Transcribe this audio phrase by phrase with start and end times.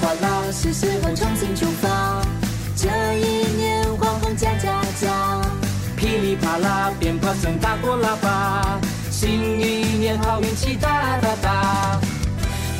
[0.00, 2.22] 哗啦，是时候重新出发。
[2.76, 2.88] 这
[3.18, 5.40] 一年黄红加加加，
[5.96, 8.78] 噼里啪啦，鞭炮声大过喇叭，
[9.10, 9.30] 新
[9.60, 12.00] 一年好运气大大大。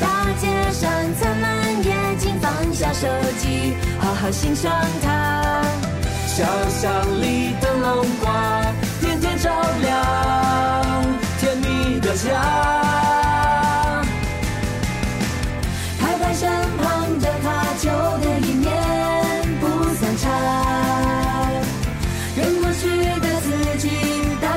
[0.00, 0.90] 大街上
[1.20, 3.06] 灿烂夜景，放下手
[3.38, 4.72] 机，好好欣赏
[5.02, 5.62] 它。
[6.26, 6.90] 小巷
[7.20, 8.62] 里灯笼挂，
[9.00, 9.50] 天天照
[9.82, 10.49] 亮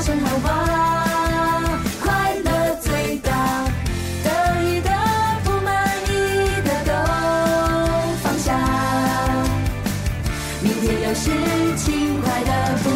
[0.05, 0.49] 声喊话，
[2.03, 3.31] 快乐最大，
[4.21, 4.29] 得
[4.61, 4.89] 意的
[5.45, 5.71] 不满
[6.09, 6.11] 意
[6.65, 6.91] 的都
[8.21, 8.45] 放下。
[10.61, 11.31] 明天又是
[11.77, 12.51] 轻快的
[12.83, 12.89] 步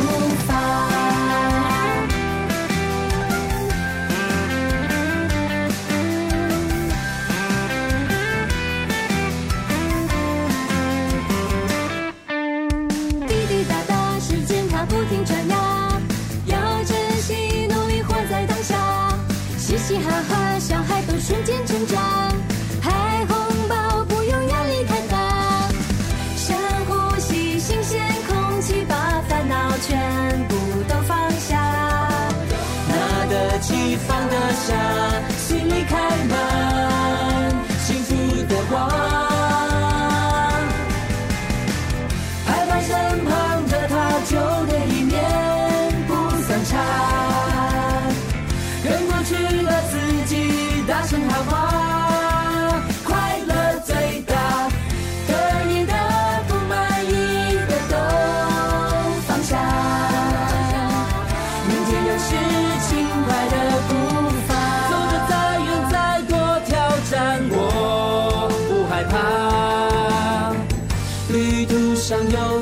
[19.87, 22.29] 嘻嘻哈哈，小孩都瞬间成长，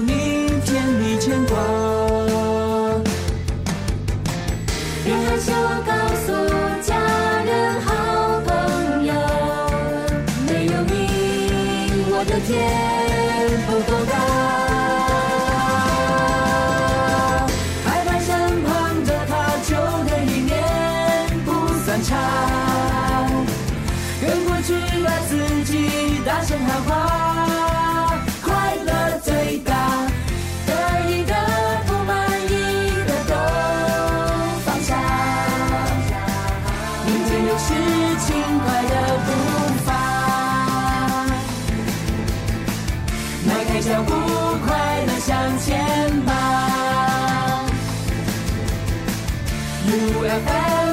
[0.05, 1.53] 明天你，牵挂。
[5.03, 5.51] 别害羞，
[5.85, 5.91] 告
[6.25, 6.27] 诉
[6.81, 6.89] 家
[7.43, 7.87] 人好
[8.45, 8.49] 朋
[9.05, 9.13] 友，
[10.47, 10.93] 没有你，
[12.09, 12.49] 我的天
[13.67, 14.13] 不够高。
[17.85, 18.27] 拍拍身
[18.63, 18.69] 旁
[19.05, 19.31] 的他，
[19.67, 19.69] 旧
[20.09, 20.53] 的一年
[21.45, 21.47] 不
[21.83, 22.09] 算差。
[24.21, 24.69] 跟过去
[25.03, 25.31] 的自
[25.65, 25.71] 己
[26.25, 26.89] 大声喊话，
[37.57, 37.73] 是
[38.19, 39.27] 轻快的步
[39.85, 39.89] 伐，
[43.47, 44.11] 迈开脚步，
[44.65, 46.31] 快乐向前吧。
[49.87, 50.84] UFM。